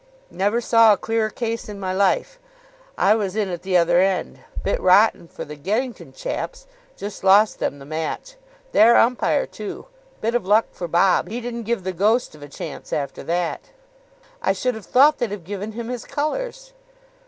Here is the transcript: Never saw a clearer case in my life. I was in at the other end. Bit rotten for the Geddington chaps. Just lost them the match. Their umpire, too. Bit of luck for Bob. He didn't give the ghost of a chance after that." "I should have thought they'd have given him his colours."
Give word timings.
Never 0.31 0.61
saw 0.61 0.93
a 0.93 0.97
clearer 0.97 1.29
case 1.29 1.69
in 1.69 1.79
my 1.79 1.93
life. 1.93 2.39
I 2.97 3.13
was 3.13 3.35
in 3.35 3.49
at 3.49 3.61
the 3.61 3.77
other 3.77 3.99
end. 3.99 4.39
Bit 4.63 4.81
rotten 4.81 5.27
for 5.27 5.45
the 5.45 5.55
Geddington 5.55 6.13
chaps. 6.13 6.65
Just 6.97 7.23
lost 7.23 7.59
them 7.59 7.77
the 7.77 7.85
match. 7.85 8.33
Their 8.71 8.97
umpire, 8.97 9.45
too. 9.45 9.85
Bit 10.19 10.33
of 10.33 10.43
luck 10.43 10.65
for 10.71 10.87
Bob. 10.87 11.29
He 11.29 11.39
didn't 11.39 11.65
give 11.69 11.83
the 11.83 11.93
ghost 11.93 12.33
of 12.33 12.41
a 12.41 12.49
chance 12.49 12.91
after 12.91 13.21
that." 13.25 13.69
"I 14.41 14.53
should 14.53 14.73
have 14.73 14.87
thought 14.87 15.19
they'd 15.19 15.29
have 15.29 15.43
given 15.43 15.73
him 15.73 15.89
his 15.89 16.05
colours." 16.05 16.73